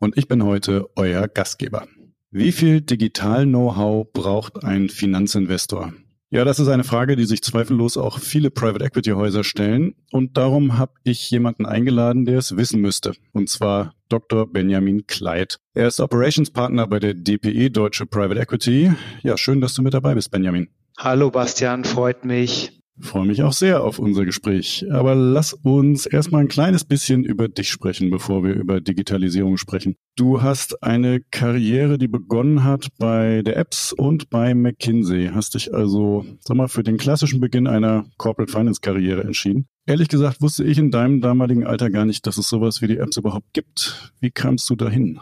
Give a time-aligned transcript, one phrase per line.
[0.00, 1.86] und ich bin heute euer Gastgeber.
[2.30, 5.92] Wie viel Digital-Know-how braucht ein Finanzinvestor?
[6.30, 9.94] Ja, das ist eine Frage, die sich zweifellos auch viele Private Equity Häuser stellen.
[10.12, 13.14] Und darum habe ich jemanden eingeladen, der es wissen müsste.
[13.32, 14.46] Und zwar Dr.
[14.46, 15.58] Benjamin Kleid.
[15.72, 18.92] Er ist Operations Partner bei der DPE Deutsche Private Equity.
[19.22, 20.68] Ja, schön, dass du mit dabei bist, Benjamin.
[20.98, 22.78] Hallo Bastian, freut mich.
[23.00, 24.84] Freue mich auch sehr auf unser Gespräch.
[24.90, 29.96] Aber lass uns erstmal ein kleines bisschen über dich sprechen, bevor wir über Digitalisierung sprechen.
[30.16, 35.30] Du hast eine Karriere, die begonnen hat bei der Apps und bei McKinsey.
[35.32, 39.68] Hast dich also, sag mal, für den klassischen Beginn einer Corporate Finance Karriere entschieden.
[39.86, 42.98] Ehrlich gesagt wusste ich in deinem damaligen Alter gar nicht, dass es sowas wie die
[42.98, 44.12] Apps überhaupt gibt.
[44.20, 45.20] Wie kamst du dahin?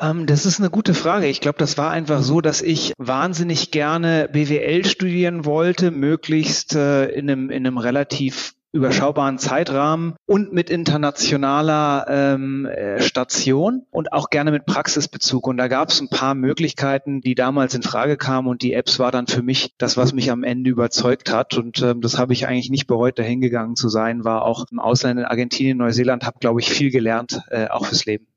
[0.00, 1.26] Ähm, das ist eine gute Frage.
[1.26, 7.06] Ich glaube, das war einfach so, dass ich wahnsinnig gerne BWL studieren wollte, möglichst äh,
[7.06, 14.30] in, einem, in einem relativ überschaubaren Zeitrahmen und mit internationaler ähm, äh, Station und auch
[14.30, 15.48] gerne mit Praxisbezug.
[15.48, 19.00] Und da gab es ein paar Möglichkeiten, die damals in Frage kamen und die Apps
[19.00, 21.54] war dann für mich das, was mich am Ende überzeugt hat.
[21.54, 24.78] Und ähm, das habe ich eigentlich nicht bereut, dahin gegangen zu sein, war auch im
[24.78, 28.29] Ausland in Argentinien, Neuseeland, habe, glaube ich, viel gelernt, äh, auch fürs Leben.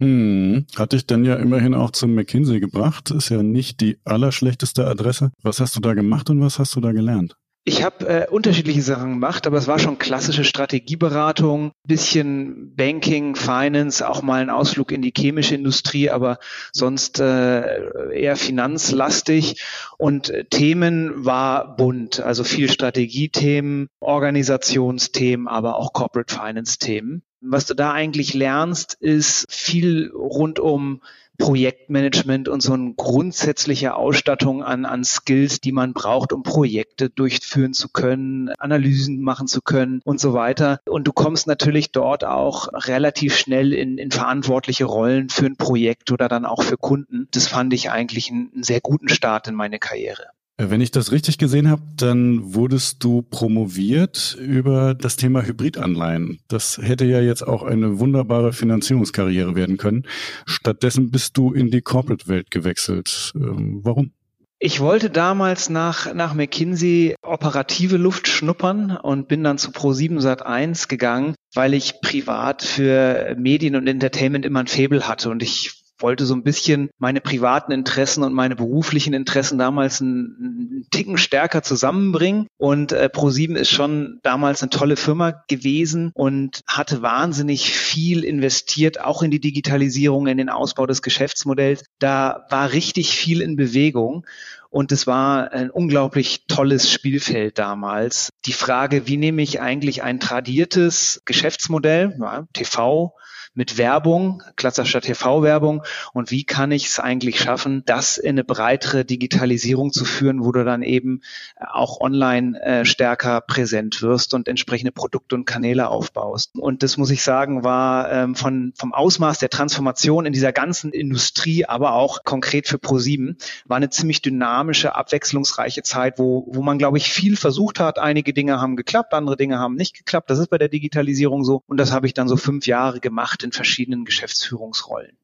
[0.00, 3.10] Hm, hatte ich dann ja immerhin auch zum McKinsey gebracht.
[3.10, 5.32] Ist ja nicht die allerschlechteste Adresse.
[5.42, 7.36] Was hast du da gemacht und was hast du da gelernt?
[7.68, 14.08] Ich habe äh, unterschiedliche Sachen gemacht, aber es war schon klassische Strategieberatung, bisschen Banking, Finance,
[14.08, 16.38] auch mal ein Ausflug in die chemische Industrie, aber
[16.72, 19.62] sonst äh, eher finanzlastig.
[19.98, 27.22] Und äh, Themen war bunt, also viel Strategiethemen, Organisationsthemen, aber auch Corporate Finance Themen.
[27.42, 31.02] Was du da eigentlich lernst, ist viel rund um
[31.38, 37.72] Projektmanagement und so eine grundsätzliche Ausstattung an, an Skills, die man braucht, um Projekte durchführen
[37.72, 40.80] zu können, Analysen machen zu können und so weiter.
[40.86, 46.10] Und du kommst natürlich dort auch relativ schnell in, in verantwortliche Rollen für ein Projekt
[46.10, 47.28] oder dann auch für Kunden.
[47.30, 50.26] Das fand ich eigentlich einen, einen sehr guten Start in meine Karriere.
[50.58, 56.40] Äh, wenn ich das richtig gesehen habe, dann wurdest du promoviert über das Thema Hybridanleihen.
[56.48, 60.04] Das hätte ja jetzt auch eine wunderbare Finanzierungskarriere werden können.
[60.44, 63.32] Stattdessen bist du in die Corporate-Welt gewechselt.
[63.34, 64.12] Ähm, warum?
[64.60, 70.88] Ich wollte damals nach, nach McKinsey operative Luft schnuppern und bin dann zu Pro7 Sat1
[70.88, 76.26] gegangen, weil ich privat für Medien und Entertainment immer ein Faible hatte und ich wollte
[76.26, 82.46] so ein bisschen meine privaten Interessen und meine beruflichen Interessen damals einen, Ticken stärker zusammenbringen.
[82.56, 89.00] Und äh, Pro7 ist schon damals eine tolle Firma gewesen und hatte wahnsinnig viel investiert,
[89.00, 91.84] auch in die Digitalisierung, in den Ausbau des Geschäftsmodells.
[91.98, 94.24] Da war richtig viel in Bewegung.
[94.70, 98.30] Und es war ein unglaublich tolles Spielfeld damals.
[98.44, 103.14] Die Frage, wie nehme ich eigentlich ein tradiertes Geschäftsmodell, ja, TV,
[103.54, 105.82] mit Werbung, klassischer TV-Werbung
[106.12, 110.52] und wie kann ich es eigentlich schaffen, das in eine breitere Digitalisierung zu führen, wo
[110.52, 111.22] du dann eben
[111.56, 116.54] auch online äh, stärker präsent wirst und entsprechende Produkte und Kanäle aufbaust.
[116.56, 120.92] Und das muss ich sagen, war ähm, von, vom Ausmaß der Transformation in dieser ganzen
[120.92, 126.78] Industrie, aber auch konkret für ProSieben, war eine ziemlich dynamische, abwechslungsreiche Zeit, wo, wo man,
[126.78, 127.98] glaube ich, viel versucht hat.
[127.98, 130.30] Einige Dinge haben geklappt, andere Dinge haben nicht geklappt.
[130.30, 131.62] Das ist bei der Digitalisierung so.
[131.66, 135.16] Und das habe ich dann so fünf Jahre gemacht in verschiedenen Geschäftsführungsrollen.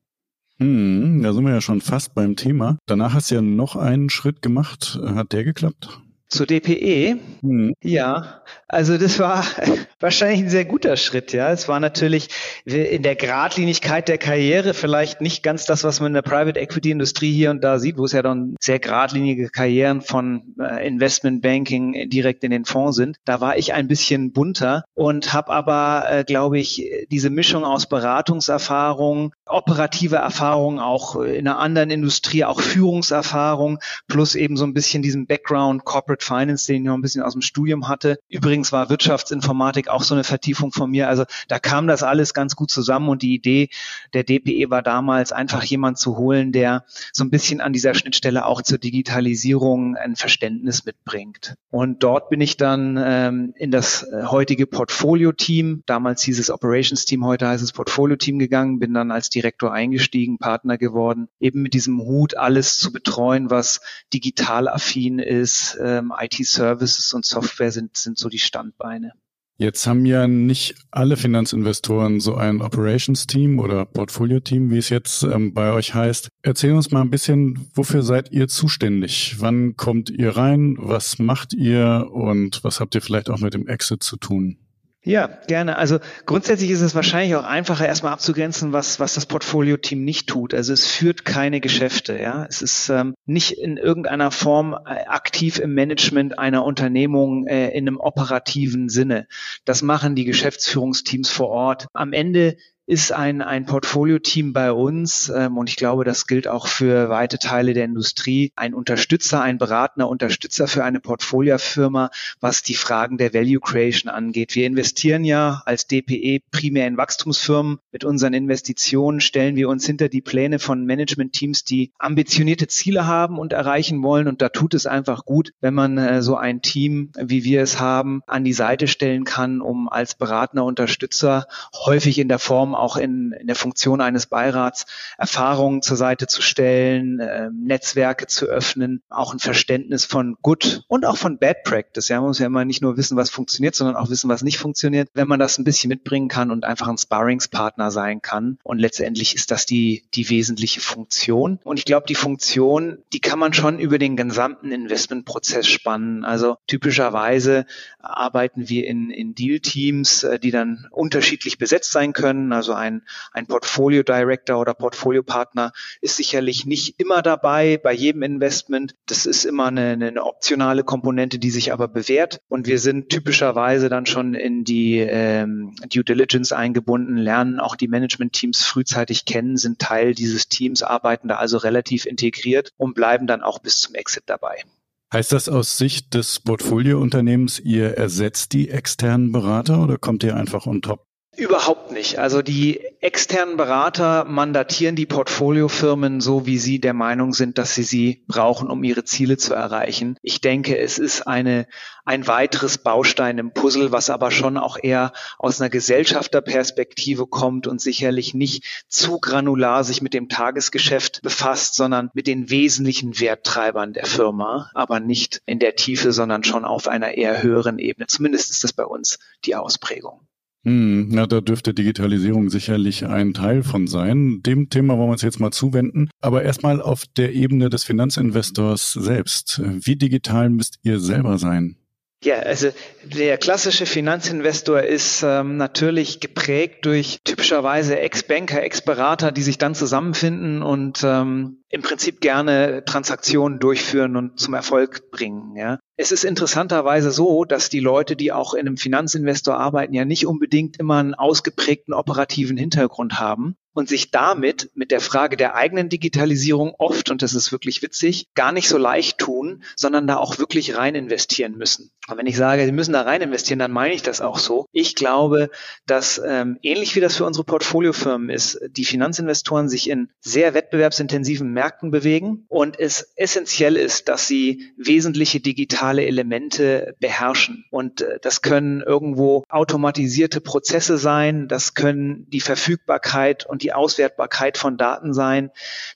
[0.58, 2.78] Hm, da sind wir ja schon fast beim Thema.
[2.86, 4.98] Danach hast du ja noch einen Schritt gemacht.
[5.02, 6.00] Hat der geklappt?
[6.34, 7.16] Zur DPE?
[7.42, 7.74] Hm.
[7.80, 9.44] Ja, also das war
[10.00, 11.32] wahrscheinlich ein sehr guter Schritt.
[11.32, 12.28] Ja, es war natürlich
[12.64, 16.90] in der Gradlinigkeit der Karriere vielleicht nicht ganz das, was man in der Private Equity
[16.90, 21.40] Industrie hier und da sieht, wo es ja dann sehr geradlinige Karrieren von äh, Investment
[21.40, 23.16] Banking direkt in den Fonds sind.
[23.24, 27.88] Da war ich ein bisschen bunter und habe aber, äh, glaube ich, diese Mischung aus
[27.88, 33.78] Beratungserfahrung, operative Erfahrung auch in einer anderen Industrie, auch Führungserfahrung
[34.08, 37.32] plus eben so ein bisschen diesen Background Corporate Finance, den ich noch ein bisschen aus
[37.32, 38.18] dem Studium hatte.
[38.28, 41.08] Übrigens war Wirtschaftsinformatik auch so eine Vertiefung von mir.
[41.08, 43.68] Also da kam das alles ganz gut zusammen und die Idee
[44.12, 48.46] der DPE war damals einfach jemand zu holen, der so ein bisschen an dieser Schnittstelle
[48.46, 51.54] auch zur Digitalisierung ein Verständnis mitbringt.
[51.70, 57.24] Und dort bin ich dann ähm, in das äh, heutige Portfolio-Team, damals hieß es Operations-Team,
[57.24, 62.00] heute heißt es Portfolio-Team gegangen, bin dann als Direktor eingestiegen, Partner geworden, eben mit diesem
[62.00, 63.80] Hut alles zu betreuen, was
[64.12, 69.12] digital affin ist, ähm, IT-Services und Software sind, sind so die Standbeine.
[69.56, 75.54] Jetzt haben ja nicht alle Finanzinvestoren so ein Operations-Team oder Portfolio-Team, wie es jetzt ähm,
[75.54, 76.28] bei euch heißt.
[76.42, 79.36] Erzähl uns mal ein bisschen, wofür seid ihr zuständig?
[79.38, 80.76] Wann kommt ihr rein?
[80.80, 82.08] Was macht ihr?
[82.10, 84.58] Und was habt ihr vielleicht auch mit dem Exit zu tun?
[85.06, 85.76] Ja, gerne.
[85.76, 90.54] Also grundsätzlich ist es wahrscheinlich auch einfacher, erstmal abzugrenzen, was, was das Portfolio-Team nicht tut.
[90.54, 92.18] Also es führt keine Geschäfte.
[92.18, 97.68] Ja, Es ist ähm, nicht in irgendeiner Form äh, aktiv im Management einer Unternehmung äh,
[97.76, 99.28] in einem operativen Sinne.
[99.66, 101.86] Das machen die Geschäftsführungsteams vor Ort.
[101.92, 102.56] Am Ende
[102.86, 107.38] ist ein, ein Portfolio-Team bei uns ähm, und ich glaube, das gilt auch für weite
[107.38, 112.10] Teile der Industrie, ein Unterstützer, ein beratender Unterstützer für eine Portfoliofirma,
[112.40, 114.54] was die Fragen der Value Creation angeht.
[114.54, 117.78] Wir investieren ja als DPE primär in Wachstumsfirmen.
[117.90, 123.38] Mit unseren Investitionen stellen wir uns hinter die Pläne von Management-Teams, die ambitionierte Ziele haben
[123.38, 124.28] und erreichen wollen.
[124.28, 127.80] Und da tut es einfach gut, wenn man äh, so ein Team, wie wir es
[127.80, 132.96] haben, an die Seite stellen kann, um als beratender Unterstützer häufig in der Form auch
[132.96, 134.86] in, in der Funktion eines Beirats
[135.18, 141.06] Erfahrungen zur Seite zu stellen, äh, Netzwerke zu öffnen, auch ein Verständnis von Good und
[141.06, 142.08] auch von Bad Practice.
[142.08, 144.58] Ja, man muss ja immer nicht nur wissen, was funktioniert, sondern auch wissen, was nicht
[144.58, 145.08] funktioniert.
[145.14, 148.58] Wenn man das ein bisschen mitbringen kann und einfach ein Sparringspartner sein kann.
[148.62, 151.58] Und letztendlich ist das die, die wesentliche Funktion.
[151.64, 156.24] Und ich glaube, die Funktion, die kann man schon über den gesamten Investmentprozess spannen.
[156.24, 157.66] Also typischerweise
[158.00, 162.52] arbeiten wir in, in Deal-Teams, äh, die dann unterschiedlich besetzt sein können.
[162.52, 163.02] Also also ein,
[163.32, 168.94] ein Portfolio Director oder Portfolio Partner ist sicherlich nicht immer dabei bei jedem Investment.
[169.04, 172.40] Das ist immer eine, eine optionale Komponente, die sich aber bewährt.
[172.48, 177.88] Und wir sind typischerweise dann schon in die ähm, Due Diligence eingebunden, lernen auch die
[177.88, 183.42] Management-Teams frühzeitig kennen, sind Teil dieses Teams, arbeiten da also relativ integriert und bleiben dann
[183.42, 184.64] auch bis zum Exit dabei.
[185.12, 190.66] Heißt das aus Sicht des Portfoliounternehmens, ihr ersetzt die externen Berater oder kommt ihr einfach
[190.66, 191.06] on top?
[191.36, 192.18] Überhaupt nicht.
[192.18, 197.82] Also die externen Berater mandatieren die Portfoliofirmen so, wie sie der Meinung sind, dass sie
[197.82, 200.16] sie brauchen, um ihre Ziele zu erreichen.
[200.22, 201.66] Ich denke, es ist eine,
[202.04, 207.80] ein weiteres Baustein im Puzzle, was aber schon auch eher aus einer Gesellschafterperspektive kommt und
[207.80, 214.06] sicherlich nicht zu granular sich mit dem Tagesgeschäft befasst, sondern mit den wesentlichen Werttreibern der
[214.06, 218.06] Firma, aber nicht in der Tiefe, sondern schon auf einer eher höheren Ebene.
[218.06, 220.20] Zumindest ist das bei uns die Ausprägung.
[220.64, 224.40] Hm, na, da dürfte Digitalisierung sicherlich ein Teil von sein.
[224.42, 226.08] Dem Thema wollen wir uns jetzt mal zuwenden.
[226.20, 229.60] Aber erstmal auf der Ebene des Finanzinvestors selbst.
[229.62, 231.76] Wie digital müsst ihr selber sein?
[232.24, 232.70] Ja, also
[233.04, 240.62] der klassische Finanzinvestor ist ähm, natürlich geprägt durch typischerweise Ex-Banker, Ex-Berater, die sich dann zusammenfinden
[240.62, 245.56] und ähm, im Prinzip gerne Transaktionen durchführen und zum Erfolg bringen.
[245.56, 245.80] Ja.
[245.96, 250.26] Es ist interessanterweise so, dass die Leute, die auch in einem Finanzinvestor arbeiten, ja nicht
[250.26, 255.88] unbedingt immer einen ausgeprägten operativen Hintergrund haben und sich damit mit der Frage der eigenen
[255.88, 260.38] Digitalisierung oft, und das ist wirklich witzig, gar nicht so leicht tun, sondern da auch
[260.38, 261.90] wirklich rein investieren müssen.
[262.08, 264.66] Und wenn ich sage, Sie müssen da rein investieren, dann meine ich das auch so.
[264.72, 265.50] Ich glaube,
[265.86, 271.52] dass ähm, ähnlich wie das für unsere Portfoliofirmen ist, die Finanzinvestoren sich in sehr wettbewerbsintensiven
[271.52, 277.64] Märkten bewegen und es essentiell ist, dass sie wesentliche digitale Elemente beherrschen.
[277.70, 284.58] Und äh, das können irgendwo automatisierte Prozesse sein, das können die Verfügbarkeit und die Auswertbarkeit
[284.58, 285.50] von Daten sein.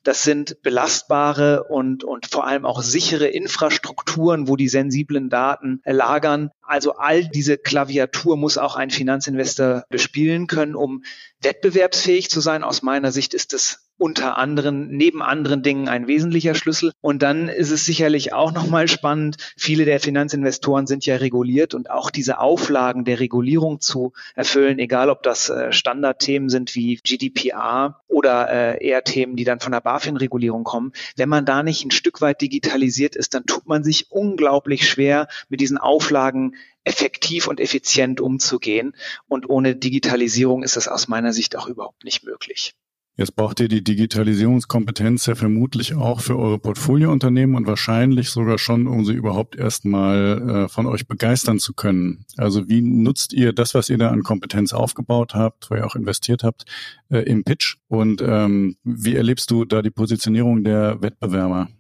[0.05, 6.51] Das sind belastbare und, und vor allem auch sichere Infrastrukturen, wo die sensiblen Daten lagern.
[6.63, 11.03] Also all diese Klaviatur muss auch ein Finanzinvestor bespielen können, um
[11.41, 12.65] wettbewerbsfähig zu sein.
[12.65, 16.93] Aus meiner Sicht ist es unter anderen, neben anderen Dingen ein wesentlicher Schlüssel.
[17.01, 19.37] Und dann ist es sicherlich auch nochmal spannend.
[19.57, 25.11] Viele der Finanzinvestoren sind ja reguliert und auch diese Auflagen der Regulierung zu erfüllen, egal
[25.11, 29.81] ob das äh, Standardthemen sind wie GDPR oder äh, eher Themen, die dann von der
[29.81, 30.93] BaFin-Regulierung kommen.
[31.17, 35.29] Wenn man da nicht ein Stück weit digitalisiert ist, dann tut man sich unglaublich schwer,
[35.49, 38.95] mit diesen Auflagen effektiv und effizient umzugehen.
[39.27, 42.75] Und ohne Digitalisierung ist das aus meiner Sicht auch überhaupt nicht möglich.
[43.19, 48.87] Jetzt braucht ihr die Digitalisierungskompetenz ja vermutlich auch für eure Portfoliounternehmen und wahrscheinlich sogar schon,
[48.87, 52.25] um sie überhaupt erstmal äh, von euch begeistern zu können.
[52.37, 55.97] Also wie nutzt ihr das, was ihr da an Kompetenz aufgebaut habt, wo ihr auch
[55.97, 56.63] investiert habt,
[57.11, 57.79] äh, im Pitch?
[57.89, 61.71] Und ähm, wie erlebst du da die Positionierung der Wettbewerber?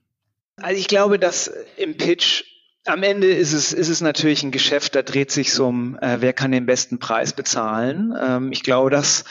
[0.56, 2.42] Also ich glaube, dass im Pitch
[2.84, 6.16] am Ende ist es, ist es natürlich ein Geschäft, da dreht sich so um, äh,
[6.18, 8.12] wer kann den besten Preis bezahlen.
[8.20, 9.24] Ähm, ich glaube, dass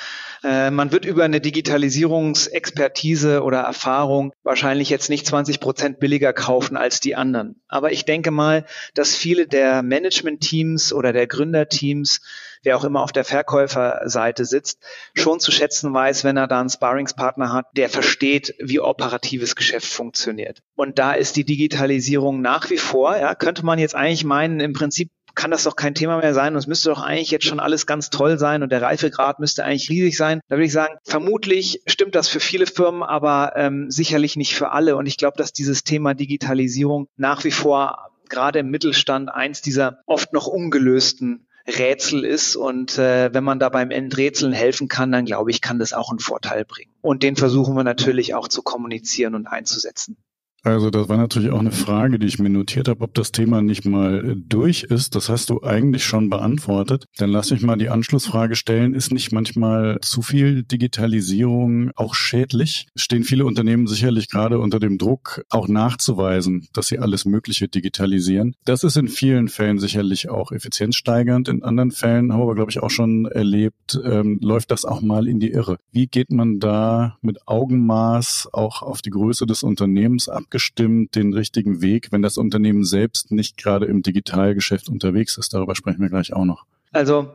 [0.43, 6.77] äh, man wird über eine Digitalisierungsexpertise oder Erfahrung wahrscheinlich jetzt nicht 20 Prozent billiger kaufen
[6.77, 7.61] als die anderen.
[7.67, 12.21] Aber ich denke mal, dass viele der Management-Teams oder der Gründerteams,
[12.63, 14.79] wer auch immer auf der Verkäuferseite sitzt,
[15.13, 19.87] schon zu schätzen weiß, wenn er da einen Sparringspartner hat, der versteht, wie operatives Geschäft
[19.87, 20.59] funktioniert.
[20.75, 24.73] Und da ist die Digitalisierung nach wie vor, ja, könnte man jetzt eigentlich meinen, im
[24.73, 27.61] Prinzip kann das doch kein Thema mehr sein und es müsste doch eigentlich jetzt schon
[27.61, 30.41] alles ganz toll sein und der Reifegrad müsste eigentlich riesig sein.
[30.49, 34.71] Da würde ich sagen, vermutlich stimmt das für viele Firmen, aber ähm, sicherlich nicht für
[34.71, 34.97] alle.
[34.97, 39.99] Und ich glaube, dass dieses Thema Digitalisierung nach wie vor gerade im Mittelstand eins dieser
[40.05, 42.55] oft noch ungelösten Rätsel ist.
[42.55, 46.09] Und äh, wenn man da beim Endrätseln helfen kann, dann glaube ich, kann das auch
[46.09, 46.91] einen Vorteil bringen.
[47.01, 50.17] Und den versuchen wir natürlich auch zu kommunizieren und einzusetzen.
[50.63, 53.61] Also das war natürlich auch eine Frage, die ich mir notiert habe, ob das Thema
[53.61, 55.15] nicht mal durch ist.
[55.15, 57.05] Das hast du eigentlich schon beantwortet.
[57.17, 58.93] Dann lass mich mal die Anschlussfrage stellen.
[58.93, 62.87] Ist nicht manchmal zu viel Digitalisierung auch schädlich?
[62.95, 68.55] Stehen viele Unternehmen sicherlich gerade unter dem Druck, auch nachzuweisen, dass sie alles Mögliche digitalisieren.
[68.65, 71.47] Das ist in vielen Fällen sicherlich auch effizienzsteigernd.
[71.49, 75.27] In anderen Fällen haben wir, glaube ich, auch schon erlebt, ähm, läuft das auch mal
[75.27, 75.77] in die Irre.
[75.91, 80.43] Wie geht man da mit Augenmaß auch auf die Größe des Unternehmens ab?
[80.47, 85.53] Abgestimmt den richtigen Weg, wenn das Unternehmen selbst nicht gerade im Digitalgeschäft unterwegs ist?
[85.53, 86.65] Darüber sprechen wir gleich auch noch.
[86.93, 87.29] Also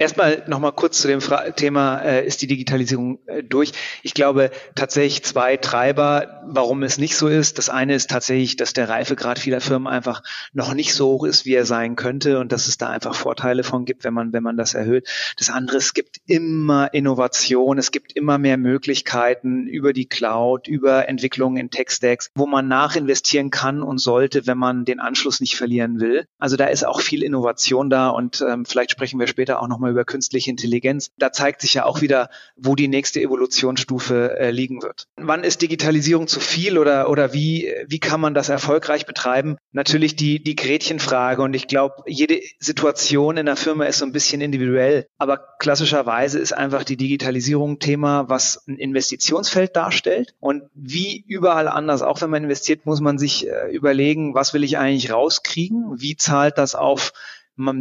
[0.00, 3.72] Erstmal nochmal kurz zu dem Fra Thema, äh, ist die Digitalisierung äh, durch?
[4.02, 7.58] Ich glaube tatsächlich zwei Treiber, warum es nicht so ist.
[7.58, 10.22] Das eine ist tatsächlich, dass der Reifegrad vieler Firmen einfach
[10.54, 13.62] noch nicht so hoch ist, wie er sein könnte und dass es da einfach Vorteile
[13.62, 15.06] von gibt, wenn man, wenn man das erhöht.
[15.36, 21.10] Das andere, es gibt immer Innovation, es gibt immer mehr Möglichkeiten über die Cloud, über
[21.10, 26.00] Entwicklungen in Tech-Stacks, wo man nachinvestieren kann und sollte, wenn man den Anschluss nicht verlieren
[26.00, 26.24] will.
[26.38, 29.89] Also da ist auch viel Innovation da und ähm, vielleicht sprechen wir später auch nochmal
[29.90, 31.10] über künstliche Intelligenz.
[31.18, 35.04] Da zeigt sich ja auch wieder, wo die nächste Evolutionsstufe äh, liegen wird.
[35.16, 39.56] Wann ist Digitalisierung zu viel oder, oder wie, wie kann man das erfolgreich betreiben?
[39.72, 44.12] Natürlich die, die Gretchenfrage und ich glaube, jede Situation in der Firma ist so ein
[44.12, 51.24] bisschen individuell, aber klassischerweise ist einfach die Digitalisierung Thema, was ein Investitionsfeld darstellt und wie
[51.26, 55.12] überall anders, auch wenn man investiert, muss man sich äh, überlegen, was will ich eigentlich
[55.12, 56.00] rauskriegen?
[56.00, 57.12] Wie zahlt das auf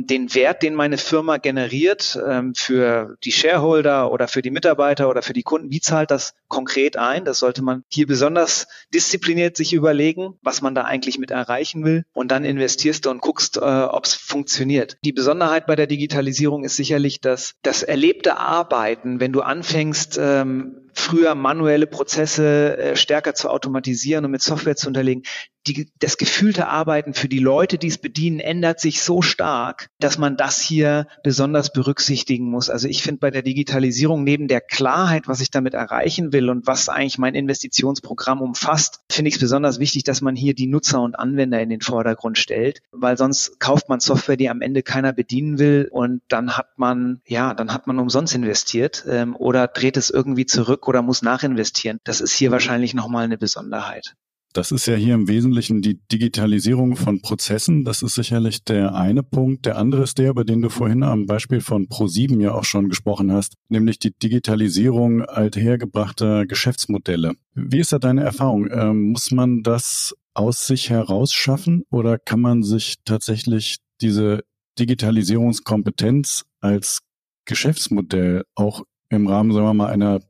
[0.07, 5.21] den Wert, den meine Firma generiert ähm, für die Shareholder oder für die Mitarbeiter oder
[5.21, 7.25] für die Kunden, wie zahlt das konkret ein?
[7.25, 12.03] Das sollte man hier besonders diszipliniert sich überlegen, was man da eigentlich mit erreichen will.
[12.13, 14.97] Und dann investierst du und guckst, äh, ob es funktioniert.
[15.03, 20.88] Die Besonderheit bei der Digitalisierung ist sicherlich, dass das erlebte Arbeiten, wenn du anfängst, ähm,
[20.93, 25.23] früher manuelle Prozesse äh, stärker zu automatisieren und mit Software zu unterlegen,
[25.67, 30.17] die, das gefühlte Arbeiten für die Leute, die es bedienen, ändert sich so stark, dass
[30.17, 32.69] man das hier besonders berücksichtigen muss.
[32.69, 36.67] Also ich finde bei der Digitalisierung neben der Klarheit, was ich damit erreichen will und
[36.67, 41.01] was eigentlich mein Investitionsprogramm umfasst, finde ich es besonders wichtig, dass man hier die Nutzer
[41.01, 45.13] und Anwender in den Vordergrund stellt, weil sonst kauft man Software, die am Ende keiner
[45.13, 49.97] bedienen will und dann hat man, ja, dann hat man umsonst investiert ähm, oder dreht
[49.97, 51.99] es irgendwie zurück oder muss nachinvestieren.
[52.03, 54.15] Das ist hier wahrscheinlich nochmal eine Besonderheit.
[54.53, 57.85] Das ist ja hier im Wesentlichen die Digitalisierung von Prozessen.
[57.85, 59.67] Das ist sicherlich der eine Punkt.
[59.67, 62.89] Der andere ist der, über den du vorhin am Beispiel von Pro7 ja auch schon
[62.89, 67.33] gesprochen hast, nämlich die Digitalisierung althergebrachter Geschäftsmodelle.
[67.53, 68.67] Wie ist da deine Erfahrung?
[68.71, 74.43] Ähm, muss man das aus sich heraus schaffen oder kann man sich tatsächlich diese
[74.79, 77.01] Digitalisierungskompetenz als
[77.45, 80.21] Geschäftsmodell auch im Rahmen, sagen wir mal, einer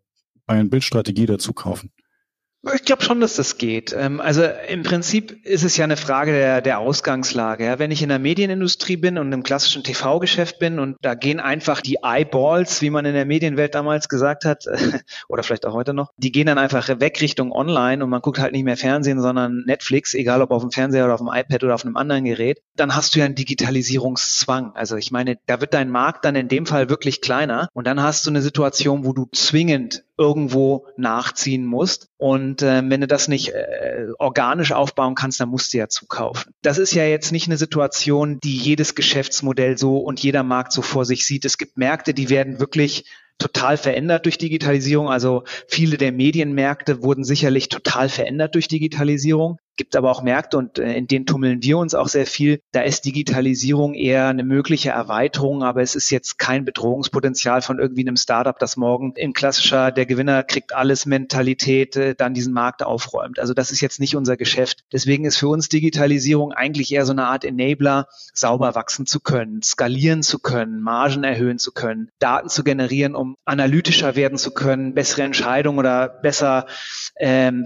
[0.50, 1.92] eine Bildstrategie dazu kaufen?
[2.74, 3.96] Ich glaube schon, dass das geht.
[3.98, 7.76] Ähm, also im Prinzip ist es ja eine Frage der, der Ausgangslage.
[7.78, 11.80] Wenn ich in der Medienindustrie bin und im klassischen TV-Geschäft bin und da gehen einfach
[11.80, 14.66] die Eyeballs, wie man in der Medienwelt damals gesagt hat,
[15.30, 18.40] oder vielleicht auch heute noch, die gehen dann einfach weg Richtung Online und man guckt
[18.40, 21.64] halt nicht mehr Fernsehen, sondern Netflix, egal ob auf dem Fernseher oder auf dem iPad
[21.64, 24.74] oder auf einem anderen Gerät, dann hast du ja einen Digitalisierungszwang.
[24.76, 28.04] Also ich meine, da wird dein Markt dann in dem Fall wirklich kleiner und dann
[28.04, 32.10] hast du eine Situation, wo du zwingend irgendwo nachziehen musst.
[32.18, 36.54] Und äh, wenn du das nicht äh, organisch aufbauen kannst, dann musst du ja zukaufen.
[36.62, 40.82] Das ist ja jetzt nicht eine Situation, die jedes Geschäftsmodell so und jeder Markt so
[40.82, 41.46] vor sich sieht.
[41.46, 43.06] Es gibt Märkte, die werden wirklich
[43.38, 45.10] total verändert durch Digitalisierung.
[45.10, 50.78] Also viele der Medienmärkte wurden sicherlich total verändert durch Digitalisierung gibt aber auch Märkte und
[50.78, 52.60] äh, in denen tummeln wir uns auch sehr viel.
[52.74, 58.02] Da ist Digitalisierung eher eine mögliche Erweiterung, aber es ist jetzt kein Bedrohungspotenzial von irgendwie
[58.02, 62.84] einem Startup, das morgen in klassischer der Gewinner kriegt alles Mentalität äh, dann diesen Markt
[62.84, 63.40] aufräumt.
[63.40, 64.84] Also das ist jetzt nicht unser Geschäft.
[64.92, 69.62] Deswegen ist für uns Digitalisierung eigentlich eher so eine Art Enabler, sauber wachsen zu können,
[69.62, 74.94] skalieren zu können, Margen erhöhen zu können, Daten zu generieren, um analytischer werden zu können,
[74.94, 76.66] bessere Entscheidungen oder besser
[77.18, 77.66] ähm,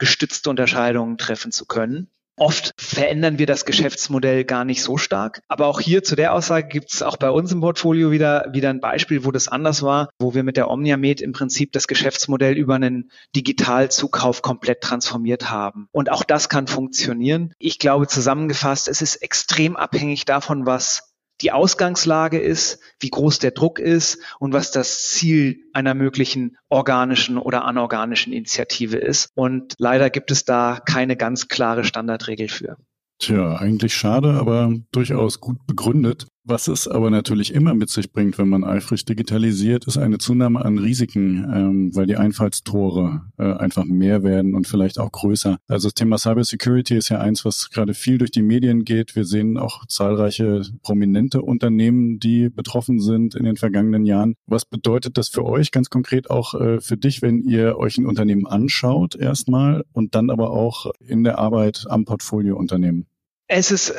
[0.00, 2.08] faktengestützte Unterscheidungen treffen zu können.
[2.36, 5.42] Oft verändern wir das Geschäftsmodell gar nicht so stark.
[5.48, 8.70] Aber auch hier zu der Aussage gibt es auch bei uns im Portfolio wieder, wieder
[8.70, 12.56] ein Beispiel, wo das anders war, wo wir mit der Omniamed im Prinzip das Geschäftsmodell
[12.56, 15.88] über einen Digitalzukauf komplett transformiert haben.
[15.92, 17.52] Und auch das kann funktionieren.
[17.58, 21.09] Ich glaube zusammengefasst, es ist extrem abhängig davon, was
[21.42, 27.38] die Ausgangslage ist, wie groß der Druck ist und was das Ziel einer möglichen organischen
[27.38, 29.30] oder anorganischen Initiative ist.
[29.34, 32.76] Und leider gibt es da keine ganz klare Standardregel für.
[33.18, 36.26] Tja, eigentlich schade, aber durchaus gut begründet.
[36.44, 40.64] Was es aber natürlich immer mit sich bringt, wenn man eifrig digitalisiert, ist eine Zunahme
[40.64, 45.58] an Risiken, ähm, weil die Einfallstore äh, einfach mehr werden und vielleicht auch größer.
[45.68, 49.14] Also das Thema Cybersecurity ist ja eins, was gerade viel durch die Medien geht.
[49.16, 54.34] Wir sehen auch zahlreiche prominente Unternehmen, die betroffen sind in den vergangenen Jahren.
[54.46, 58.06] Was bedeutet das für euch ganz konkret auch äh, für dich, wenn ihr euch ein
[58.06, 63.06] Unternehmen anschaut erstmal und dann aber auch in der Arbeit am Portfoliounternehmen?
[63.52, 63.94] Es ist äh,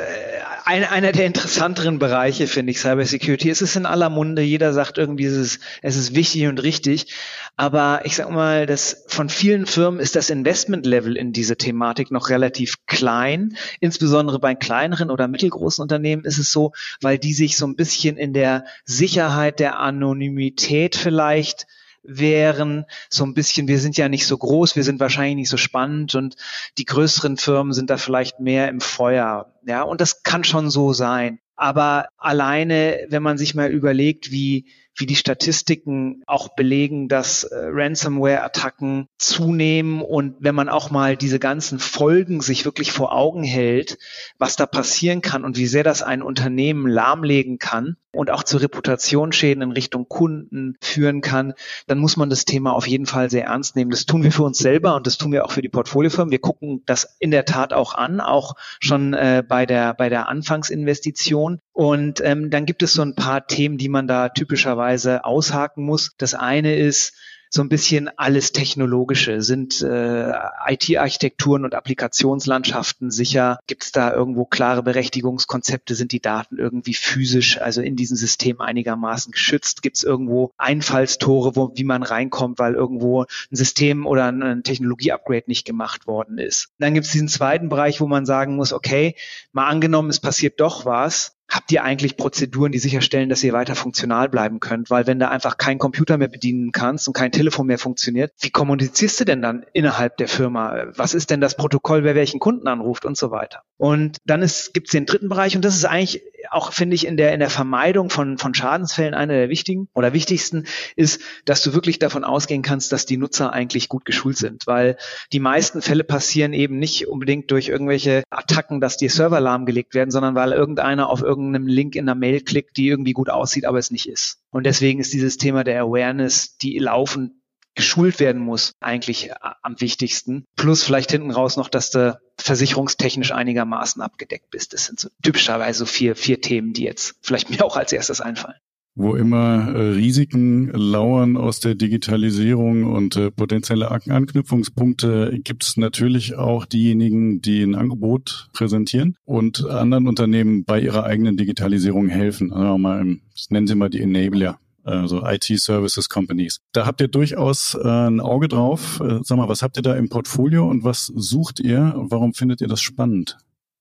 [0.63, 3.49] ein, einer der interessanteren Bereiche, finde ich, Cybersecurity.
[3.49, 7.13] Es ist in aller Munde, jeder sagt irgendwie, es ist, es ist wichtig und richtig.
[7.57, 12.29] Aber ich sage mal, dass von vielen Firmen ist das Investment-Level in diese Thematik noch
[12.29, 13.57] relativ klein.
[13.81, 18.15] Insbesondere bei kleineren oder mittelgroßen Unternehmen ist es so, weil die sich so ein bisschen
[18.15, 21.67] in der Sicherheit der Anonymität vielleicht
[22.03, 25.57] wären so ein bisschen, wir sind ja nicht so groß, wir sind wahrscheinlich nicht so
[25.57, 26.35] spannend und
[26.77, 29.53] die größeren Firmen sind da vielleicht mehr im Feuer.
[29.65, 31.39] Ja, und das kann schon so sein.
[31.55, 34.65] Aber alleine, wenn man sich mal überlegt, wie
[34.95, 41.39] wie die Statistiken auch belegen, dass äh, Ransomware-Attacken zunehmen und wenn man auch mal diese
[41.39, 43.97] ganzen Folgen sich wirklich vor Augen hält,
[44.37, 48.57] was da passieren kann und wie sehr das ein Unternehmen lahmlegen kann und auch zu
[48.57, 51.53] Reputationsschäden in Richtung Kunden führen kann,
[51.87, 53.91] dann muss man das Thema auf jeden Fall sehr ernst nehmen.
[53.91, 56.31] Das tun wir für uns selber und das tun wir auch für die Portfoliofirmen.
[56.31, 60.27] Wir gucken das in der Tat auch an, auch schon äh, bei der bei der
[60.27, 61.59] Anfangsinvestition.
[61.73, 66.13] Und ähm, dann gibt es so ein paar Themen, die man da typischerweise aushaken muss.
[66.17, 67.13] Das eine ist,
[67.53, 69.41] so ein bisschen alles Technologische.
[69.41, 70.31] Sind äh,
[70.67, 73.59] IT-Architekturen und Applikationslandschaften sicher?
[73.67, 75.93] Gibt es da irgendwo klare Berechtigungskonzepte?
[75.93, 79.81] Sind die Daten irgendwie physisch, also in diesem System einigermaßen geschützt?
[79.81, 85.43] Gibt es irgendwo Einfallstore, wo, wie man reinkommt, weil irgendwo ein System oder ein Technologie-Upgrade
[85.47, 86.69] nicht gemacht worden ist?
[86.79, 89.15] Dann gibt es diesen zweiten Bereich, wo man sagen muss, okay,
[89.51, 93.75] mal angenommen, es passiert doch was habt ihr eigentlich Prozeduren, die sicherstellen, dass ihr weiter
[93.75, 94.89] funktional bleiben könnt?
[94.89, 98.49] Weil wenn da einfach kein Computer mehr bedienen kannst und kein Telefon mehr funktioniert, wie
[98.49, 100.85] kommunizierst du denn dann innerhalb der Firma?
[100.95, 103.63] Was ist denn das Protokoll, wer welchen Kunden anruft und so weiter?
[103.77, 104.39] Und dann
[104.73, 107.39] gibt es den dritten Bereich und das ist eigentlich auch, finde ich, in der, in
[107.39, 112.23] der Vermeidung von, von Schadensfällen einer der wichtigen oder wichtigsten ist, dass du wirklich davon
[112.23, 114.97] ausgehen kannst, dass die Nutzer eigentlich gut geschult sind, weil
[115.31, 120.11] die meisten Fälle passieren eben nicht unbedingt durch irgendwelche Attacken, dass die Server lahmgelegt werden,
[120.11, 123.77] sondern weil irgendeiner auf irgendeinem Link in der Mail klickt, die irgendwie gut aussieht, aber
[123.77, 124.39] es nicht ist.
[124.49, 127.33] Und deswegen ist dieses Thema der Awareness, die laufend
[127.75, 130.45] geschult werden muss, eigentlich äh, am wichtigsten.
[130.55, 134.73] Plus vielleicht hinten raus noch, dass du versicherungstechnisch einigermaßen abgedeckt bist.
[134.73, 138.21] Das sind so typischerweise so vier, vier Themen, die jetzt vielleicht mir auch als erstes
[138.21, 138.57] einfallen.
[138.93, 146.35] Wo immer äh, Risiken lauern aus der Digitalisierung und äh, potenzielle Anknüpfungspunkte, gibt es natürlich
[146.35, 152.51] auch diejenigen, die ein Angebot präsentieren und anderen Unternehmen bei ihrer eigenen Digitalisierung helfen.
[152.51, 153.17] Also mal,
[153.49, 156.59] nennen Sie mal die Enabler also IT-Services Companies.
[156.73, 158.99] Da habt ihr durchaus äh, ein Auge drauf.
[159.01, 161.93] Äh, sag mal, was habt ihr da im Portfolio und was sucht ihr?
[161.95, 163.37] Warum findet ihr das spannend?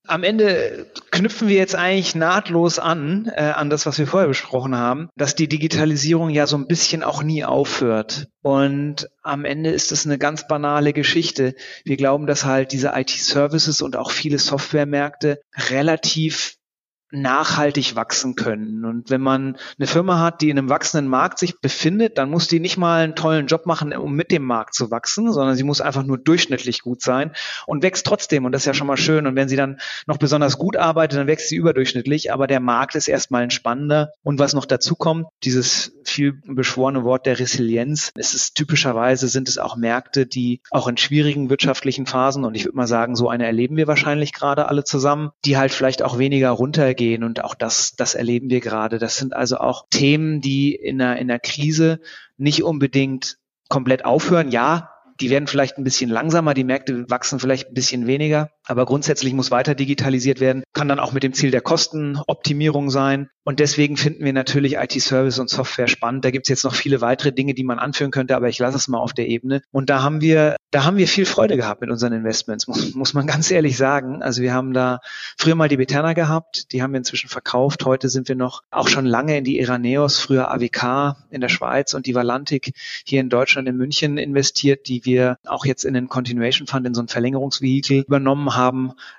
[0.07, 4.75] Am Ende knüpfen wir jetzt eigentlich nahtlos an, äh, an das, was wir vorher besprochen
[4.75, 8.27] haben, dass die Digitalisierung ja so ein bisschen auch nie aufhört.
[8.41, 11.53] Und am Ende ist es eine ganz banale Geschichte.
[11.85, 16.55] Wir glauben, dass halt diese IT-Services und auch viele Softwaremärkte relativ
[17.11, 18.85] nachhaltig wachsen können.
[18.85, 22.47] Und wenn man eine Firma hat, die in einem wachsenden Markt sich befindet, dann muss
[22.47, 25.63] die nicht mal einen tollen Job machen, um mit dem Markt zu wachsen, sondern sie
[25.63, 27.31] muss einfach nur durchschnittlich gut sein
[27.67, 28.45] und wächst trotzdem.
[28.45, 29.27] Und das ist ja schon mal schön.
[29.27, 32.31] Und wenn sie dann noch besonders gut arbeitet, dann wächst sie überdurchschnittlich.
[32.31, 34.11] Aber der Markt ist erstmal ein spannender.
[34.23, 39.49] Und was noch dazu kommt, dieses viel beschworene Wort der Resilienz, es ist typischerweise sind
[39.49, 43.29] es auch Märkte, die auch in schwierigen wirtschaftlichen Phasen, und ich würde mal sagen, so
[43.29, 47.43] eine erleben wir wahrscheinlich gerade alle zusammen, die halt vielleicht auch weniger runtergehen gehen und
[47.43, 48.99] auch das, das erleben wir gerade.
[48.99, 51.99] Das sind also auch Themen, die in einer, in einer Krise
[52.37, 54.51] nicht unbedingt komplett aufhören.
[54.51, 58.85] Ja, die werden vielleicht ein bisschen langsamer, die Märkte wachsen vielleicht ein bisschen weniger, aber
[58.85, 63.29] grundsätzlich muss weiter digitalisiert werden, kann dann auch mit dem Ziel der Kostenoptimierung sein.
[63.43, 66.23] Und deswegen finden wir natürlich IT-Service und Software spannend.
[66.23, 68.77] Da gibt es jetzt noch viele weitere Dinge, die man anführen könnte, aber ich lasse
[68.77, 69.61] es mal auf der Ebene.
[69.71, 73.13] Und da haben wir, da haben wir viel Freude gehabt mit unseren Investments, muss, muss
[73.13, 74.21] man ganz ehrlich sagen.
[74.21, 74.99] Also wir haben da
[75.37, 77.83] früher mal die Beterna gehabt, die haben wir inzwischen verkauft.
[77.85, 81.93] Heute sind wir noch auch schon lange in die Iraneos, früher AWK in der Schweiz
[81.93, 82.73] und die Valantik
[83.05, 86.93] hier in Deutschland in München investiert, die wir auch jetzt in den Continuation Fund, in
[86.93, 88.60] so ein Verlängerungsvehikel übernommen haben,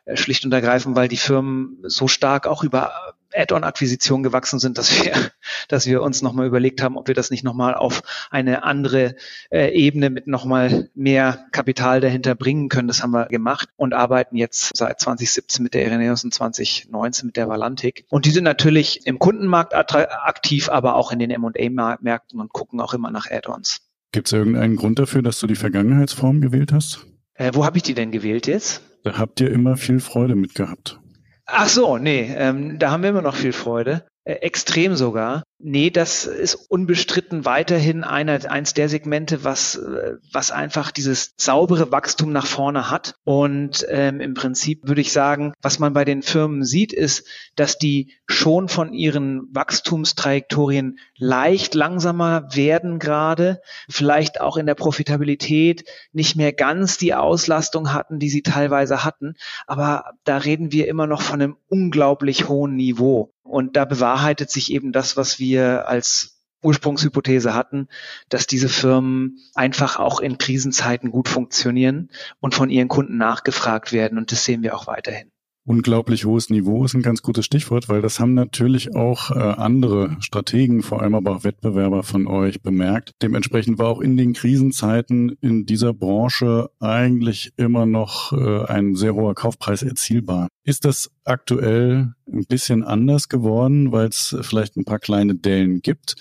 [0.04, 2.92] äh, schlicht und ergreifend, weil die Firmen so stark auch über
[3.34, 5.12] Add-on-Akquisitionen gewachsen sind, dass wir,
[5.68, 9.16] dass wir uns nochmal überlegt haben, ob wir das nicht nochmal auf eine andere
[9.50, 12.88] äh, Ebene mit nochmal mehr Kapital dahinter bringen können.
[12.88, 17.36] Das haben wir gemacht und arbeiten jetzt seit 2017 mit der Ireneus und 2019 mit
[17.36, 18.04] der Valantik.
[18.10, 22.94] Und die sind natürlich im Kundenmarkt aktiv, aber auch in den M&A-Märkten und gucken auch
[22.94, 23.80] immer nach Add-ons.
[24.12, 27.06] Gibt es irgendeinen Grund dafür, dass du die Vergangenheitsform gewählt hast?
[27.34, 28.82] Äh, wo habe ich die denn gewählt jetzt?
[29.04, 31.00] Da habt ihr immer viel Freude mit gehabt.
[31.46, 34.06] Ach so, nee, ähm, da haben wir immer noch viel Freude.
[34.24, 35.42] Äh, extrem sogar.
[35.58, 41.90] Nee, das ist unbestritten weiterhin einer, eins der Segmente, was, äh, was einfach dieses saubere
[41.90, 43.16] Wachstum nach vorne hat.
[43.24, 47.78] Und ähm, im Prinzip würde ich sagen, was man bei den Firmen sieht, ist, dass
[47.78, 56.36] die schon von ihren Wachstumstrajektorien leicht langsamer werden gerade, vielleicht auch in der Profitabilität nicht
[56.36, 59.34] mehr ganz die Auslastung hatten, die sie teilweise hatten.
[59.66, 63.31] Aber da reden wir immer noch von einem unglaublich hohen Niveau.
[63.42, 67.88] Und da bewahrheitet sich eben das, was wir als Ursprungshypothese hatten,
[68.28, 74.16] dass diese Firmen einfach auch in Krisenzeiten gut funktionieren und von ihren Kunden nachgefragt werden.
[74.16, 75.31] Und das sehen wir auch weiterhin.
[75.64, 80.16] Unglaublich hohes Niveau ist ein ganz gutes Stichwort, weil das haben natürlich auch äh, andere
[80.18, 83.12] Strategen, vor allem aber auch Wettbewerber von euch bemerkt.
[83.22, 89.14] Dementsprechend war auch in den Krisenzeiten in dieser Branche eigentlich immer noch äh, ein sehr
[89.14, 90.48] hoher Kaufpreis erzielbar.
[90.64, 96.16] Ist das aktuell ein bisschen anders geworden, weil es vielleicht ein paar kleine Dellen gibt?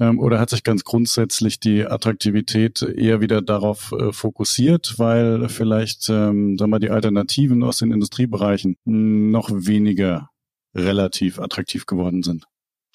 [0.00, 6.08] Ähm, oder hat sich ganz grundsätzlich die Attraktivität eher wieder darauf äh, fokussiert, weil vielleicht
[6.08, 10.30] ähm, sagen wir, die Alternativen aus den Industriebereichen noch weniger
[10.74, 12.46] relativ attraktiv geworden sind?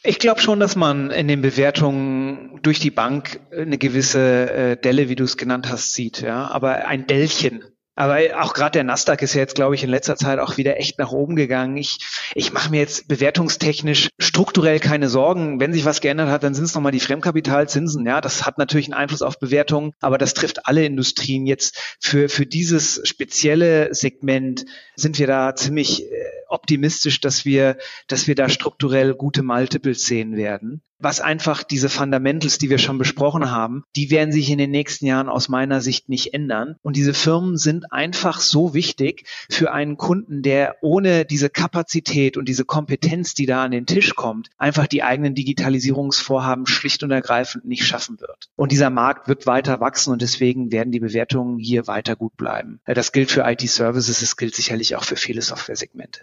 [0.03, 5.09] Ich glaube schon, dass man in den Bewertungen durch die Bank eine gewisse äh, Delle,
[5.09, 6.21] wie du es genannt hast, sieht.
[6.21, 7.63] Ja, aber ein Dellchen
[7.95, 10.77] aber auch gerade der Nasdaq ist ja jetzt, glaube ich, in letzter Zeit auch wieder
[10.77, 11.77] echt nach oben gegangen.
[11.77, 11.99] Ich,
[12.33, 15.59] ich mache mir jetzt bewertungstechnisch strukturell keine Sorgen.
[15.59, 18.05] Wenn sich was geändert hat, dann sind es nochmal die Fremdkapitalzinsen.
[18.05, 21.45] Ja, das hat natürlich einen Einfluss auf Bewertungen, aber das trifft alle Industrien.
[21.45, 26.15] Jetzt für, für dieses spezielle Segment sind wir da ziemlich äh,
[26.49, 27.77] optimistisch, dass wir,
[28.07, 32.97] dass wir da strukturell gute Multiples sehen werden was einfach diese Fundamentals, die wir schon
[32.97, 36.77] besprochen haben, die werden sich in den nächsten Jahren aus meiner Sicht nicht ändern.
[36.81, 42.47] Und diese Firmen sind einfach so wichtig für einen Kunden, der ohne diese Kapazität und
[42.47, 47.65] diese Kompetenz, die da an den Tisch kommt, einfach die eigenen Digitalisierungsvorhaben schlicht und ergreifend
[47.65, 48.49] nicht schaffen wird.
[48.55, 52.79] Und dieser Markt wird weiter wachsen und deswegen werden die Bewertungen hier weiter gut bleiben.
[52.85, 56.21] Das gilt für IT-Services, es gilt sicherlich auch für viele Softwaresegmente.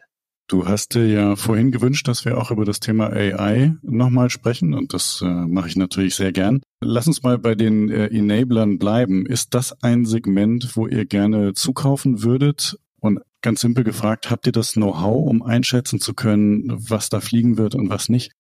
[0.53, 4.75] Du hast dir ja vorhin gewünscht, dass wir auch über das Thema AI nochmal sprechen
[4.75, 6.61] und das äh, mache ich natürlich sehr gern.
[6.83, 9.25] Lass uns mal bei den äh, Enablern bleiben.
[9.25, 12.77] Ist das ein Segment, wo ihr gerne zukaufen würdet?
[13.01, 17.57] Und ganz simpel gefragt, habt ihr das Know-how, um einschätzen zu können, was da fliegen
[17.57, 18.33] wird und was nicht?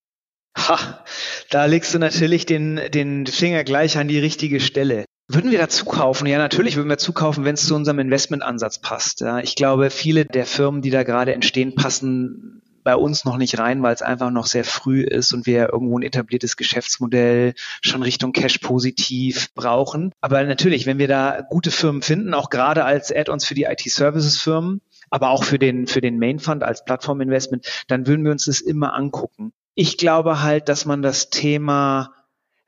[0.54, 1.02] Ha,
[1.48, 5.06] da legst du natürlich den, den Finger gleich an die richtige Stelle.
[5.34, 6.26] Würden wir dazu kaufen?
[6.26, 9.20] Ja, natürlich würden wir zukaufen, wenn es zu unserem Investmentansatz passt.
[9.20, 13.58] Ja, ich glaube, viele der Firmen, die da gerade entstehen, passen bei uns noch nicht
[13.58, 18.02] rein, weil es einfach noch sehr früh ist und wir irgendwo ein etabliertes Geschäftsmodell schon
[18.02, 20.12] Richtung Cash positiv brauchen.
[20.20, 24.82] Aber natürlich, wenn wir da gute Firmen finden, auch gerade als Add-ons für die IT-Services-Firmen,
[25.08, 28.60] aber auch für den, für den Main Fund als Plattforminvestment, dann würden wir uns das
[28.60, 29.54] immer angucken.
[29.74, 32.12] Ich glaube halt, dass man das Thema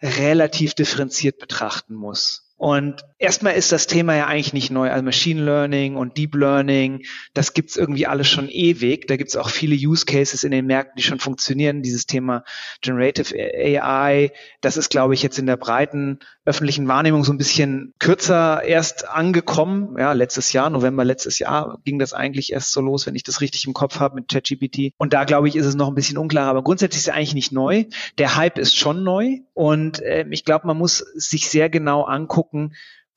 [0.01, 2.44] relativ differenziert betrachten muss.
[2.57, 4.91] Und erstmal ist das Thema ja eigentlich nicht neu.
[4.91, 9.09] Also Machine Learning und Deep Learning, das gibt's irgendwie alles schon ewig.
[9.09, 11.83] Da gibt's auch viele Use Cases in den Märkten, die schon funktionieren.
[11.83, 12.45] Dieses Thema
[12.81, 17.95] Generative AI, das ist, glaube ich, jetzt in der breiten öffentlichen Wahrnehmung so ein bisschen
[17.99, 19.97] kürzer erst angekommen.
[19.99, 23.41] Ja, letztes Jahr, November letztes Jahr ging das eigentlich erst so los, wenn ich das
[23.41, 24.93] richtig im Kopf habe mit ChatGPT.
[24.99, 26.49] Und da, glaube ich, ist es noch ein bisschen unklar.
[26.49, 27.87] Aber grundsätzlich ist es eigentlich nicht neu.
[28.19, 29.39] Der Hype ist schon neu.
[29.55, 32.44] Und äh, ich glaube, man muss sich sehr genau angucken,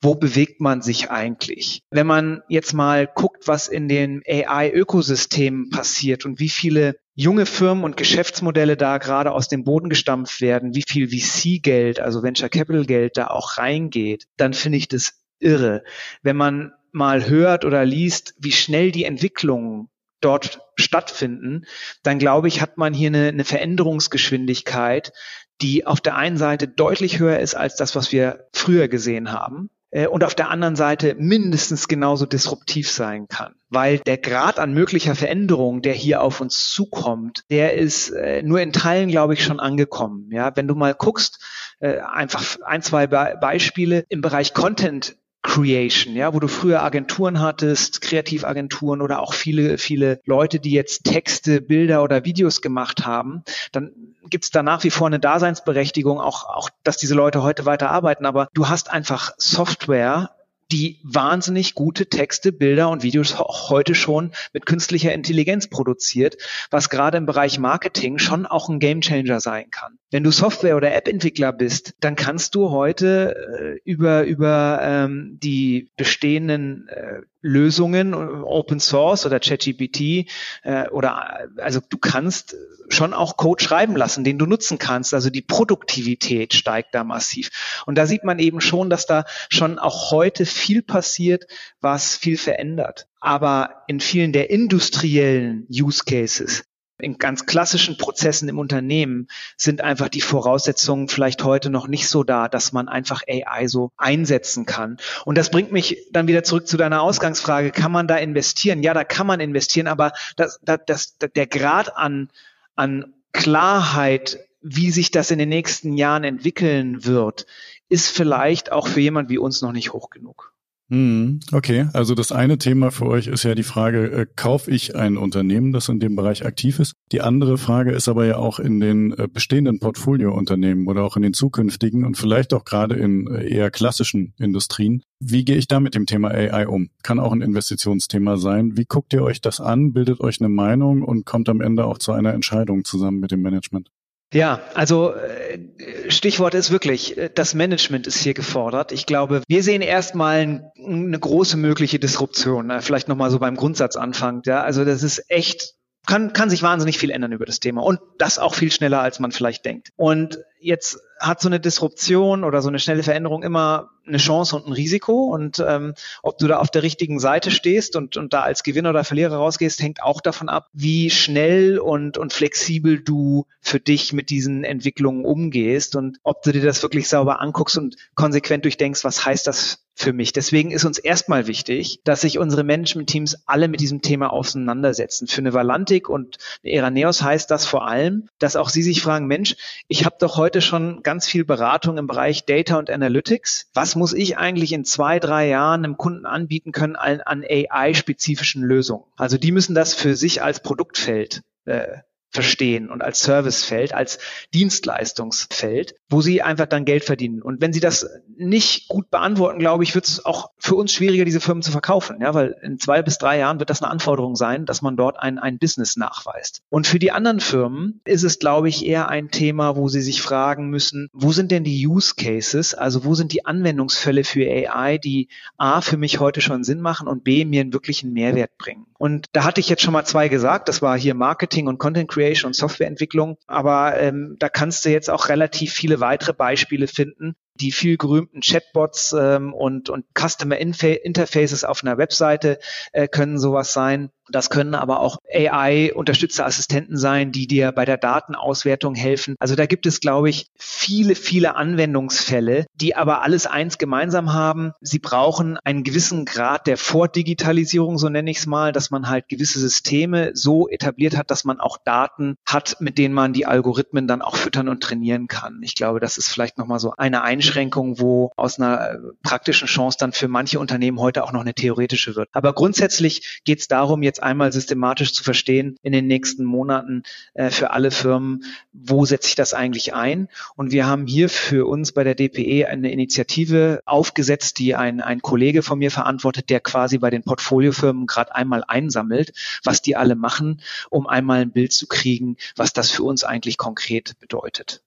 [0.00, 1.82] wo bewegt man sich eigentlich?
[1.90, 7.82] Wenn man jetzt mal guckt, was in den AI-Ökosystemen passiert und wie viele junge Firmen
[7.82, 12.84] und Geschäftsmodelle da gerade aus dem Boden gestampft werden, wie viel VC-Geld, also Venture Capital
[12.84, 15.82] Geld da auch reingeht, dann finde ich das irre.
[16.22, 19.88] Wenn man mal hört oder liest, wie schnell die Entwicklungen
[20.20, 21.64] dort stattfinden,
[22.02, 25.12] dann glaube ich, hat man hier eine, eine Veränderungsgeschwindigkeit,
[25.60, 29.70] die auf der einen Seite deutlich höher ist als das, was wir früher gesehen haben
[29.90, 33.54] äh, und auf der anderen Seite mindestens genauso disruptiv sein kann.
[33.68, 38.60] Weil der Grad an möglicher Veränderung, der hier auf uns zukommt, der ist äh, nur
[38.60, 40.30] in Teilen, glaube ich, schon angekommen.
[40.32, 41.42] Ja, wenn du mal guckst,
[41.80, 47.40] äh, einfach ein, zwei Be Beispiele im Bereich Content Creation, ja, wo du früher Agenturen
[47.40, 53.44] hattest, Kreativagenturen oder auch viele, viele Leute, die jetzt Texte, Bilder oder Videos gemacht haben,
[53.72, 53.92] dann
[54.28, 57.90] gibt es da nach wie vor eine Daseinsberechtigung, auch, auch, dass diese Leute heute weiter
[57.90, 58.26] arbeiten.
[58.26, 60.30] Aber du hast einfach Software,
[60.70, 66.36] die wahnsinnig gute Texte, Bilder und Videos heute schon mit künstlicher Intelligenz produziert,
[66.70, 69.98] was gerade im Bereich Marketing schon auch ein Gamechanger sein kann.
[70.10, 75.90] Wenn du Software- oder App-Entwickler bist, dann kannst du heute äh, über, über ähm, die
[75.96, 80.30] bestehenden äh, Lösungen, Open Source oder ChatGPT
[80.62, 82.56] äh, oder also du kannst
[82.88, 85.14] schon auch Code schreiben lassen, den du nutzen kannst.
[85.14, 87.82] Also die Produktivität steigt da massiv.
[87.86, 91.46] Und da sieht man eben schon, dass da schon auch heute viel passiert,
[91.80, 93.06] was viel verändert.
[93.20, 96.64] Aber in vielen der industriellen Use Cases
[96.98, 102.24] in ganz klassischen Prozessen im Unternehmen sind einfach die Voraussetzungen vielleicht heute noch nicht so
[102.24, 104.98] da, dass man einfach AI so einsetzen kann.
[105.24, 107.70] Und das bringt mich dann wieder zurück zu deiner Ausgangsfrage.
[107.70, 108.82] Kann man da investieren?
[108.82, 112.30] Ja, da kann man investieren, aber das, das, das, der Grad an,
[112.74, 117.46] an Klarheit, wie sich das in den nächsten Jahren entwickeln wird,
[117.88, 120.52] ist vielleicht auch für jemand wie uns noch nicht hoch genug.
[120.90, 124.96] Hm, okay, also das eine Thema für euch ist ja die Frage, äh, kaufe ich
[124.96, 126.94] ein Unternehmen, das in dem Bereich aktiv ist?
[127.12, 131.22] Die andere Frage ist aber ja auch in den äh, bestehenden Portfoliounternehmen oder auch in
[131.22, 135.02] den zukünftigen und vielleicht auch gerade in äh, eher klassischen Industrien.
[135.20, 136.88] Wie gehe ich da mit dem Thema AI um?
[137.02, 138.78] Kann auch ein Investitionsthema sein.
[138.78, 141.98] Wie guckt ihr euch das an, bildet euch eine Meinung und kommt am Ende auch
[141.98, 143.90] zu einer Entscheidung zusammen mit dem Management?
[144.32, 148.92] Ja, also äh, Stichwort ist wirklich, äh, das Management ist hier gefordert.
[148.92, 152.70] Ich glaube, wir sehen erstmal eine große mögliche Disruption.
[152.80, 154.42] Vielleicht nochmal so beim Grundsatz anfangen.
[154.44, 158.00] Ja, also das ist echt kann, kann sich wahnsinnig viel ändern über das Thema und
[158.16, 159.90] das auch viel schneller, als man vielleicht denkt.
[159.96, 164.66] Und jetzt hat so eine Disruption oder so eine schnelle Veränderung immer eine Chance und
[164.66, 165.24] ein Risiko.
[165.26, 168.90] Und ähm, ob du da auf der richtigen Seite stehst und, und da als Gewinner
[168.90, 174.12] oder Verlierer rausgehst, hängt auch davon ab, wie schnell und, und flexibel du für dich
[174.12, 179.04] mit diesen Entwicklungen umgehst und ob du dir das wirklich sauber anguckst und konsequent durchdenkst,
[179.04, 180.32] was heißt das für mich.
[180.32, 185.26] Deswegen ist uns erstmal wichtig, dass sich unsere Management-Teams alle mit diesem Thema auseinandersetzen.
[185.26, 189.26] Für eine Valantik und eine Eraneos heißt das vor allem, dass auch sie sich fragen,
[189.26, 189.56] Mensch,
[189.88, 193.70] ich habe doch heute schon ganz viel Beratung im Bereich Data und Analytics.
[193.72, 198.62] Was muss ich eigentlich in zwei, drei Jahren einem Kunden anbieten können an, an AI-spezifischen
[198.62, 199.04] Lösungen?
[199.16, 204.18] Also die müssen das für sich als Produktfeld äh, verstehen und als Servicefeld, als
[204.52, 207.42] Dienstleistungsfeld, wo sie einfach dann Geld verdienen.
[207.42, 211.24] Und wenn sie das nicht gut beantworten, glaube ich, wird es auch für uns schwieriger,
[211.24, 212.18] diese Firmen zu verkaufen.
[212.20, 215.18] Ja, weil in zwei bis drei Jahren wird das eine Anforderung sein, dass man dort
[215.18, 216.62] ein, ein Business nachweist.
[216.70, 220.22] Und für die anderen Firmen ist es, glaube ich, eher ein Thema, wo sie sich
[220.22, 222.74] fragen müssen, wo sind denn die Use Cases?
[222.74, 227.08] Also wo sind die Anwendungsfälle für AI, die A, für mich heute schon Sinn machen
[227.08, 228.86] und B, mir einen wirklichen Mehrwert bringen?
[228.98, 230.68] Und da hatte ich jetzt schon mal zwei gesagt.
[230.68, 233.36] Das war hier Marketing und Content Creation und Softwareentwicklung.
[233.46, 238.40] Aber ähm, da kannst du jetzt auch relativ viele weitere Beispiele finden, die viel gerühmten
[238.40, 242.58] Chatbots ähm, und, und Customer Interfaces auf einer Webseite
[242.92, 244.10] äh, können sowas sein.
[244.30, 249.36] Das können aber auch AI-unterstützte Assistenten sein, die dir bei der Datenauswertung helfen.
[249.38, 254.72] Also da gibt es, glaube ich, viele, viele Anwendungsfälle, die aber alles eins gemeinsam haben.
[254.82, 259.28] Sie brauchen einen gewissen Grad der Vordigitalisierung, so nenne ich es mal, dass man halt
[259.28, 264.06] gewisse Systeme so etabliert hat, dass man auch Daten hat, mit denen man die Algorithmen
[264.06, 265.60] dann auch füttern und trainieren kann.
[265.62, 269.68] Ich glaube, das ist vielleicht nochmal so eine Einstellung Einschränkung, wo aus einer äh, praktischen
[269.68, 272.28] Chance dann für manche Unternehmen heute auch noch eine theoretische wird.
[272.32, 277.50] Aber grundsätzlich geht es darum, jetzt einmal systematisch zu verstehen in den nächsten Monaten äh,
[277.50, 280.28] für alle Firmen, wo setze ich das eigentlich ein?
[280.56, 285.20] Und wir haben hier für uns bei der DPE eine Initiative aufgesetzt, die ein, ein
[285.20, 289.32] Kollege von mir verantwortet, der quasi bei den Portfoliofirmen gerade einmal einsammelt,
[289.64, 293.56] was die alle machen, um einmal ein Bild zu kriegen, was das für uns eigentlich
[293.56, 294.82] konkret bedeutet.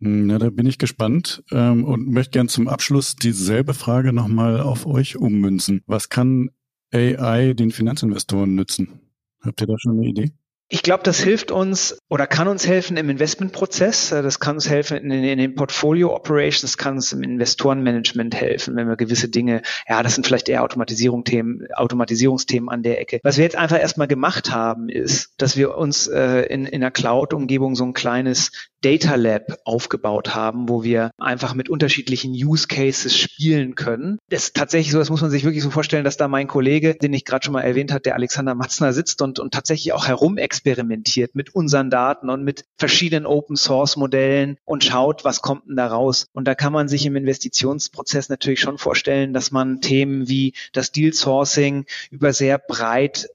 [0.00, 4.86] Na, da bin ich gespannt ähm, und möchte gern zum Abschluss dieselbe Frage nochmal auf
[4.86, 5.82] euch ummünzen.
[5.86, 6.50] Was kann
[6.92, 9.00] AI den Finanzinvestoren nützen?
[9.40, 10.32] Habt ihr da schon eine Idee?
[10.70, 14.10] Ich glaube, das hilft uns oder kann uns helfen im Investmentprozess.
[14.10, 18.86] Das kann uns helfen in, in den Portfolio Operations, kann uns im Investorenmanagement helfen, wenn
[18.86, 23.20] wir gewisse Dinge, ja, das sind vielleicht eher Automatisierung Themen, Automatisierungsthemen an der Ecke.
[23.22, 26.90] Was wir jetzt einfach erstmal gemacht haben, ist, dass wir uns äh, in, in einer
[26.90, 28.50] Cloud-Umgebung so ein kleines
[28.80, 34.18] Data Lab aufgebaut haben, wo wir einfach mit unterschiedlichen Use Cases spielen können.
[34.28, 36.94] Das ist tatsächlich so, das muss man sich wirklich so vorstellen, dass da mein Kollege,
[36.94, 40.06] den ich gerade schon mal erwähnt habe, der Alexander Matzner sitzt und, und tatsächlich auch
[40.64, 45.76] herumexperimentiert mit unseren Daten und mit verschiedenen Open Source Modellen und schaut, was kommt denn
[45.76, 46.28] da raus.
[46.32, 50.92] Und da kann man sich im Investitionsprozess natürlich schon vorstellen, dass man Themen wie das
[50.92, 53.28] Deal Sourcing über sehr breit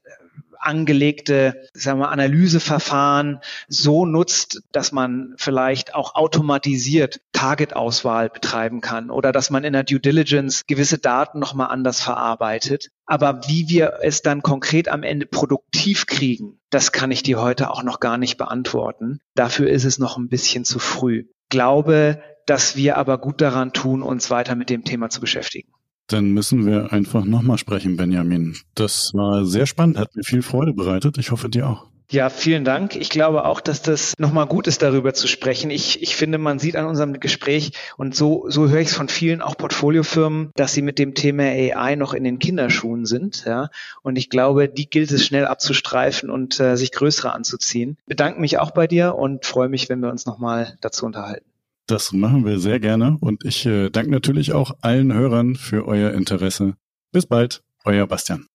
[0.64, 9.32] angelegte sagen wir, Analyseverfahren so nutzt, dass man vielleicht auch automatisiert Target-Auswahl betreiben kann oder
[9.32, 12.88] dass man in der Due Diligence gewisse Daten nochmal anders verarbeitet.
[13.06, 17.70] Aber wie wir es dann konkret am Ende produktiv kriegen, das kann ich dir heute
[17.70, 19.20] auch noch gar nicht beantworten.
[19.34, 21.26] Dafür ist es noch ein bisschen zu früh.
[21.50, 25.73] Glaube, dass wir aber gut daran tun, uns weiter mit dem Thema zu beschäftigen.
[26.08, 28.56] Dann müssen wir einfach nochmal sprechen, Benjamin.
[28.74, 31.18] Das war sehr spannend, hat mir viel Freude bereitet.
[31.18, 31.86] Ich hoffe dir auch.
[32.10, 32.96] Ja, vielen Dank.
[32.96, 35.70] Ich glaube auch, dass das nochmal gut ist, darüber zu sprechen.
[35.70, 39.08] Ich, ich finde, man sieht an unserem Gespräch, und so, so höre ich es von
[39.08, 43.44] vielen auch Portfoliofirmen, dass sie mit dem Thema AI noch in den Kinderschuhen sind.
[43.46, 43.70] Ja.
[44.02, 47.96] Und ich glaube, die gilt es schnell abzustreifen und äh, sich größere anzuziehen.
[48.06, 51.46] Bedanke mich auch bei dir und freue mich, wenn wir uns nochmal dazu unterhalten.
[51.86, 56.12] Das machen wir sehr gerne und ich äh, danke natürlich auch allen Hörern für euer
[56.12, 56.76] Interesse.
[57.12, 58.46] Bis bald, euer Bastian.